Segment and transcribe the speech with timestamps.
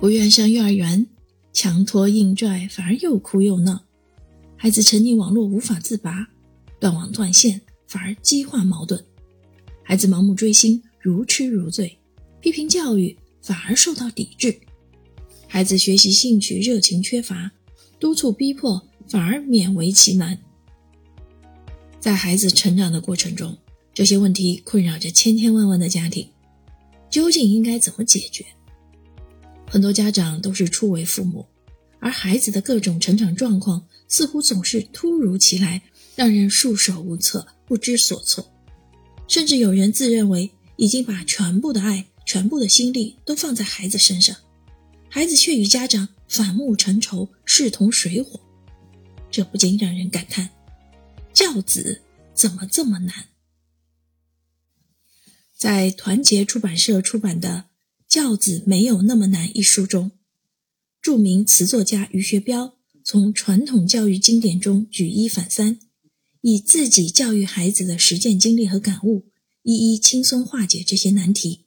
[0.00, 1.06] 不愿上幼儿园，
[1.52, 3.84] 强拖硬拽，反而又哭又闹；
[4.56, 6.26] 孩子沉溺网络无法自拔，
[6.80, 8.98] 断网断线，反而激化矛盾；
[9.82, 11.98] 孩子盲目追星，如痴如醉，
[12.40, 14.50] 批评教育反而受到抵制；
[15.46, 17.52] 孩子学习兴趣热情缺乏，
[17.98, 20.38] 督促逼迫反而勉为其难。
[22.00, 23.54] 在孩子成长的过程中，
[23.92, 26.26] 这些问题困扰着千千万万的家庭，
[27.10, 28.46] 究竟应该怎么解决？
[29.72, 31.46] 很多家长都是初为父母，
[32.00, 35.80] 而孩子的各种成长状况似乎总是突如其来，
[36.16, 38.52] 让人束手无策、不知所措。
[39.28, 44.36] 甚至有人自认为已经把全部的爱、全部的心力都放在孩子身上，
[45.08, 48.40] 孩子却与家长反目成仇、势同水火，
[49.30, 50.50] 这不禁让人感叹。
[51.32, 52.02] 教子
[52.34, 53.26] 怎么这么难？
[55.56, 57.66] 在团结出版社出版的
[58.10, 60.10] 《教子没有那么难》一书中，
[61.00, 65.78] 著名词作家于学标从传统教育经典中举一反三，
[66.40, 69.30] 以自己教育孩子的实践经历和感悟，
[69.62, 71.66] 一一轻松化解这些难题。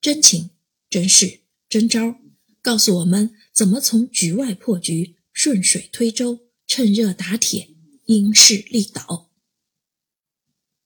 [0.00, 0.50] 真情、
[0.90, 2.16] 真事、真招，
[2.60, 7.68] 告诉我们怎么从局外破局、顺水推舟、趁热打铁。
[8.06, 9.30] 因势利导。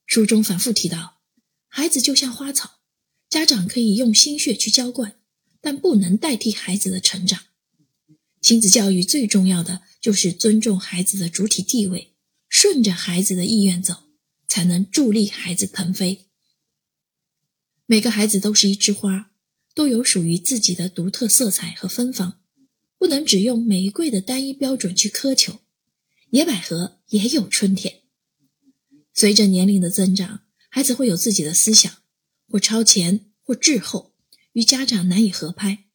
[0.05, 1.23] 书中反复提到，
[1.69, 2.81] 孩子就像花草，
[3.35, 5.17] 家长可以用心血去浇灌，
[5.61, 7.47] 但不能代替孩子的成长。
[8.41, 12.15] 亲子教育最重要的就是尊重孩子的主体地位，
[12.49, 14.05] 顺着孩子的意愿走，
[14.47, 16.27] 才能助力孩子腾飞。
[17.87, 19.33] 每个孩子都是一枝花，
[19.75, 22.39] 都有属于自己的独特色彩和芬芳，
[22.97, 25.59] 不能只用玫瑰的单一标准去苛求。
[26.31, 28.03] 野百合也有春天。
[29.13, 31.93] 随着年龄的增长，孩子会有自己的思想，
[32.55, 34.13] 或超前，或滞后，
[34.53, 35.87] 与家长难以合拍。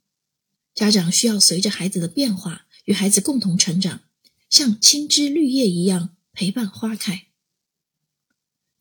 [0.75, 4.01] 家长需要随着孩子的变化，与孩子共同成长，
[4.49, 7.27] 像青枝绿叶一样陪伴花开。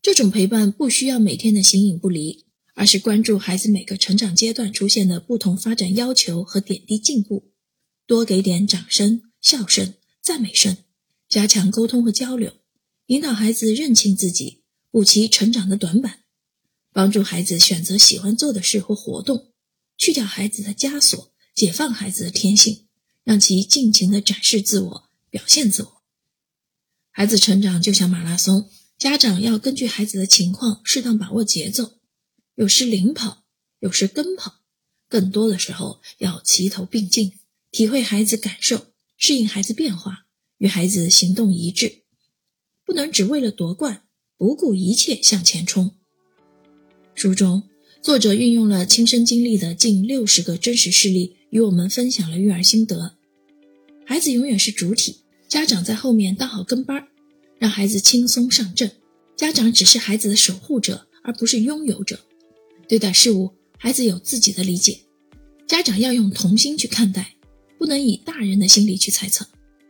[0.01, 7.53] 这种陪伴不需要每天的形影不离，而是关注孩子每个成长阶段出现的不同发展要求和点滴进步，
[8.05, 10.75] 多给点掌声、笑声、赞美声。
[11.29, 12.57] 加强沟通和交流，
[13.05, 16.23] 引导孩子认清自己，补齐成长的短板，
[16.91, 19.53] 帮助孩子选择喜欢做的事或活动，
[19.97, 22.87] 去掉孩子的枷锁，解放孩子的天性，
[23.23, 26.01] 让其尽情的展示自我，表现自我。
[27.11, 31.99] 孩子成长就像马拉松，家长要根据孩子的情况，适当把握节奏，
[32.55, 33.43] 有时领跑，
[33.79, 34.61] 有时跟跑，
[35.07, 37.39] 更多的时候要齐头并进，
[37.71, 40.25] 体会孩子感受，适应孩子变化。
[40.59, 42.03] 与孩子行动一致，
[42.83, 45.95] 不能只为了夺冠不顾一切向前冲。
[47.15, 47.61] 书中
[48.01, 53.15] 作者运用了亲身经历的近六十个真实事例，与我们分享了育儿心得。
[54.05, 57.07] 孩子永远是主体，家长在后面当好跟班儿，
[57.57, 58.89] 让孩子轻松上阵。
[59.35, 62.19] 家长只是孩子的守护者，而不是拥有者。
[62.87, 64.99] 对待事物，孩子有自己的理解，
[65.67, 67.35] 家长要用童心去看待，
[67.77, 69.45] 不能以大人的心理去猜测。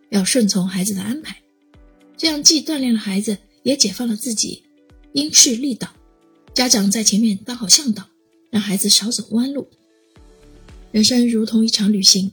[0.09, 1.37] 要顺从孩子的安排，
[2.17, 4.63] 这样既锻炼了孩子，也解放了自己。
[5.13, 5.91] 因势利导，
[6.59, 8.05] 家长在前面当好向导，
[8.51, 9.65] 让孩子少走弯路。
[10.91, 12.29] 人生如同一场旅行，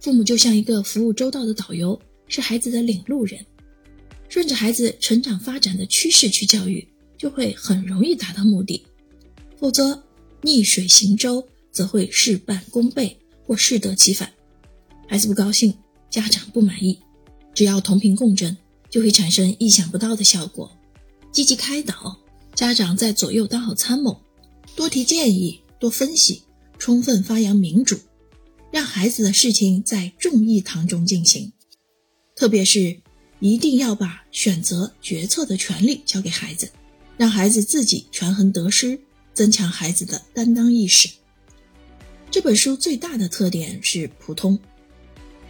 [0.00, 3.38] 父母就像一个服务周到的导游，是孩子的领路人。
[4.28, 6.84] 顺着孩子成长发展的趋势去教育，
[7.16, 8.84] 就会很容易达到目的。
[9.56, 10.02] 否则，
[10.42, 13.16] 逆水行舟，则会事半功倍
[13.46, 14.32] 或适得其反。
[15.06, 15.72] 孩子不高兴，
[16.10, 16.98] 家长不满意。
[17.54, 18.56] 只要同频共振，
[18.90, 20.76] 就会产生意想不到的效果。
[21.30, 22.18] 积极开导，
[22.60, 24.20] 家长在左右当好参谋，
[24.76, 26.42] 多提建议，多分析，
[26.78, 27.98] 充分发扬民主，
[28.70, 31.50] 让孩子的事情在众议堂中进行。
[32.36, 33.00] 特别是
[33.38, 36.70] 一定要把选择决策的权利交给孩子，
[37.16, 39.00] 让孩子自己权衡得失，
[39.32, 41.08] 增强孩子的担当意识。
[42.30, 44.58] 这本书最大的特点是普通，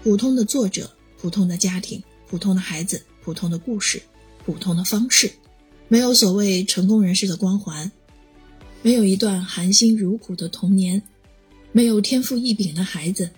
[0.05, 0.89] 普通的作者。
[1.19, 4.01] 普通的家庭，普通的孩子，普通的故事，
[4.47, 5.31] 普通的方式，
[5.93, 7.91] 没有所谓成功人士的光环，
[8.81, 11.03] 没有一段含辛茹苦的童年，
[11.73, 13.29] 没有天赋异禀的孩子，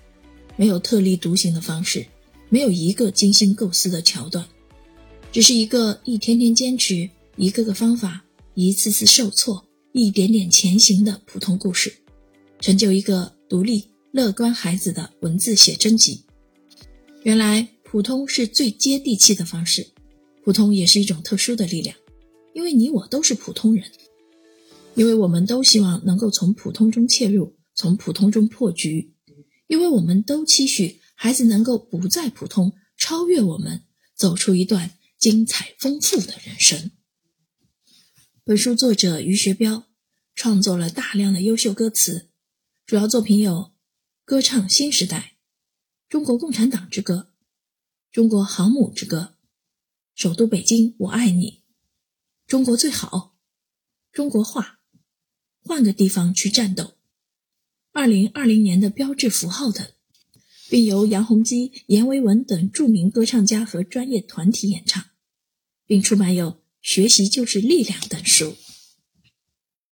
[0.54, 2.06] 没有特立独行的方式，
[2.50, 4.46] 没有一个精心构思的桥段，
[5.32, 8.22] 只是一个一天天坚持，一个个方法，
[8.52, 11.90] 一次次受挫，一点点前行的普通故事，
[12.60, 16.22] 成就一个独立乐观孩子的文字写真集。
[17.22, 19.86] 原来普通是最接地气的方式，
[20.44, 21.96] 普通也是一种特殊的力量，
[22.54, 23.90] 因为你我都是普通人，
[24.94, 29.14] 因为我们都希望能够从普通中切入，从普通中破局，
[29.66, 33.84] 因为我们都期许孩子能够不再普通，超越我们，
[34.14, 36.90] 走出一段精彩丰富的人生。
[38.44, 39.86] 本书作者于学彪
[40.34, 42.28] 创作了大量的优秀歌词，
[42.84, 43.52] 主要作品有
[44.24, 45.16] 《歌唱新时代》
[46.08, 47.14] 《中国共产党之歌》
[48.10, 49.18] 《中国航母之歌》
[50.14, 51.50] 《首都北京我爱你》
[52.52, 53.08] 《中国最好》
[54.14, 54.60] 《中国话》
[55.66, 56.84] 《换个地方去战斗》
[57.92, 59.90] 《二零二零年的标志符号》等，
[60.68, 65.02] 并由杨洪基、阎维文等著名歌唱家和专业团体演唱，
[65.86, 66.60] 并出版有。
[66.82, 68.54] 学习就是力量等书。